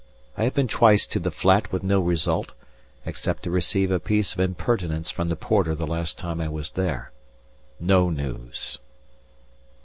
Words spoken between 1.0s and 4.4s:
to the flat with no result, except to receive a piece of